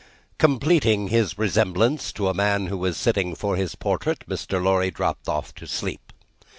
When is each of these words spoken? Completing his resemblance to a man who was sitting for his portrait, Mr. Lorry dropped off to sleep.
Completing 0.39 1.09
his 1.09 1.37
resemblance 1.37 2.11
to 2.11 2.27
a 2.27 2.33
man 2.33 2.65
who 2.65 2.77
was 2.79 2.97
sitting 2.97 3.35
for 3.35 3.55
his 3.55 3.75
portrait, 3.75 4.27
Mr. 4.27 4.59
Lorry 4.59 4.89
dropped 4.89 5.29
off 5.29 5.53
to 5.53 5.67
sleep. 5.67 6.11